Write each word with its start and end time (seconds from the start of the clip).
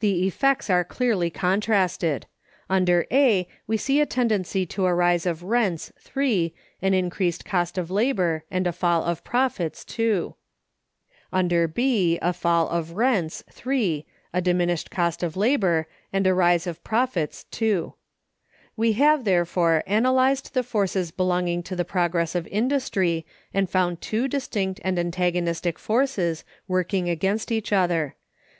The 0.00 0.26
effects 0.26 0.68
are 0.68 0.84
clearly 0.84 1.30
contrasted. 1.30 2.26
Under 2.68 3.06
A, 3.10 3.48
we 3.66 3.78
see 3.78 3.98
a 4.02 4.04
tendency 4.04 4.66
to 4.66 4.84
a 4.84 4.92
rise 4.94 5.24
of 5.24 5.42
rents 5.42 5.94
(3), 5.98 6.52
an 6.82 6.92
increased 6.92 7.42
cost 7.46 7.78
of 7.78 7.90
labor, 7.90 8.44
and 8.50 8.66
a 8.66 8.72
fall 8.72 9.02
of 9.02 9.24
profits 9.24 9.82
(2); 9.82 10.34
under 11.32 11.66
B, 11.66 12.18
a 12.20 12.34
fall 12.34 12.68
of 12.68 12.90
rents 12.98 13.42
(3), 13.50 14.04
a 14.34 14.42
diminished 14.42 14.90
cost 14.90 15.22
of 15.22 15.38
labor, 15.38 15.88
and 16.12 16.26
a 16.26 16.34
rise 16.34 16.66
of 16.66 16.84
profits 16.84 17.44
(2). 17.44 17.94
We 18.76 18.92
have, 18.92 19.24
therefore, 19.24 19.82
analyzed 19.86 20.52
the 20.52 20.62
forces 20.62 21.10
belonging 21.12 21.62
to 21.62 21.74
the 21.74 21.86
progress 21.86 22.34
of 22.34 22.46
industry, 22.48 23.24
and 23.54 23.70
found 23.70 24.02
two 24.02 24.28
distinct 24.28 24.80
and 24.84 24.98
antagonistic 24.98 25.78
forces, 25.78 26.44
working 26.68 27.08
against 27.08 27.50
each 27.50 27.72
other. 27.72 28.16